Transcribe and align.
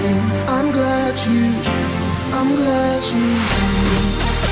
came. 0.00 0.48
I'm 0.48 0.72
glad 0.72 1.14
you 1.26 1.42
came. 1.66 2.34
I'm 2.38 2.56
glad 2.56 3.02
you 3.14 3.28
came. 3.50 4.49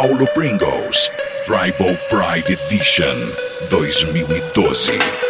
Paulo 0.00 0.24
Pringles, 0.32 1.10
Tribal 1.44 1.94
Pride 2.08 2.48
Edition 2.48 3.18
2012. 3.68 5.29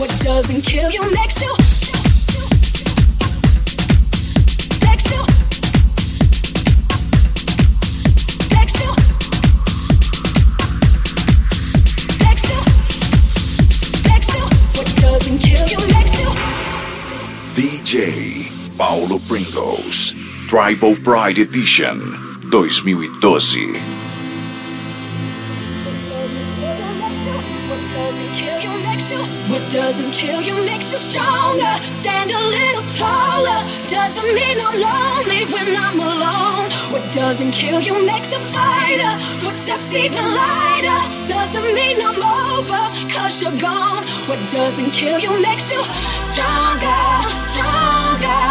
What 0.00 0.18
doesn't 0.20 0.62
kill 0.62 0.90
you 0.90 1.02
makes 1.12 1.42
you. 1.42 1.50
Makes 4.82 5.10
you. 5.12 5.20
Makes 8.56 8.80
you. 8.80 8.90
Makes 12.24 12.48
you. 12.48 12.60
Makes 14.08 14.30
you. 14.34 14.44
What 14.72 14.88
doesn't 15.02 15.38
kill 15.38 15.66
you 15.68 15.80
makes 15.92 16.16
you. 16.18 16.30
DJ 17.54 18.78
Paulo 18.78 19.18
Pringles. 19.28 20.14
Tribal 20.48 20.96
Pride 20.96 21.36
Edition 21.36 22.00
2012. 22.50 24.09
Doesn't 29.70 30.10
kill 30.10 30.42
you 30.42 30.54
makes 30.66 30.90
you 30.90 30.98
stronger. 30.98 31.74
Stand 32.02 32.30
a 32.32 32.38
little 32.38 32.82
taller. 32.98 33.60
Doesn't 33.86 34.30
mean 34.34 34.58
I'm 34.58 34.74
lonely 34.74 35.46
when 35.46 35.68
I'm 35.76 36.00
alone. 36.00 36.70
What 36.90 37.06
doesn't 37.14 37.52
kill 37.52 37.80
you 37.80 37.94
makes 38.04 38.32
a 38.32 38.40
fighter. 38.40 39.12
Footsteps 39.38 39.94
even 39.94 40.24
lighter. 40.34 41.00
Doesn't 41.28 41.68
mean 41.72 42.02
I'm 42.02 42.18
over, 42.18 42.82
cause 43.14 43.40
you're 43.42 43.58
gone. 43.62 44.02
What 44.26 44.40
doesn't 44.50 44.90
kill 44.90 45.20
you 45.20 45.30
makes 45.40 45.70
you 45.70 45.82
stronger, 46.34 47.02
stronger. 47.38 48.42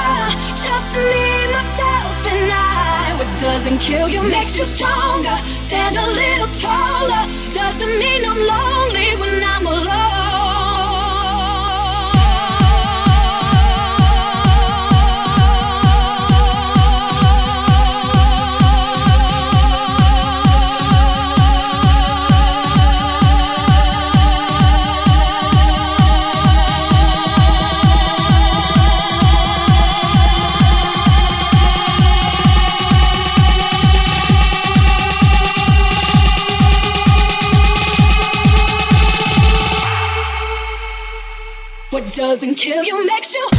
Just 0.56 0.92
me, 0.96 1.28
myself, 1.52 2.20
and 2.32 2.48
I. 2.48 3.16
What 3.20 3.32
doesn't 3.42 3.80
kill 3.80 4.08
you 4.08 4.24
makes 4.24 4.58
you 4.58 4.64
stronger. 4.64 5.36
Stand 5.44 5.98
a 5.98 6.08
little 6.08 6.52
taller. 6.64 7.24
Doesn't 7.52 7.94
mean 8.00 8.24
I'm 8.24 8.40
lonely 8.40 9.10
when 9.20 9.44
I'm 9.44 9.68
alone. 9.68 10.09
Doesn't 42.30 42.54
kill 42.54 42.84
you 42.84 43.08
makes 43.08 43.34
you. 43.34 43.59